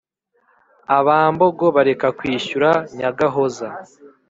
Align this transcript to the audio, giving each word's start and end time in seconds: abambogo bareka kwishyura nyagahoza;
abambogo 0.97 1.65
bareka 1.75 2.07
kwishyura 2.17 2.69
nyagahoza; 2.97 3.67